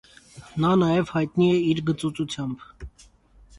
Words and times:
Նա 0.63 0.71
նաև 0.83 1.11
հայտնի 1.17 1.51
էր 1.57 1.61
իր 1.75 1.83
գծուծությամբ։ 1.91 2.67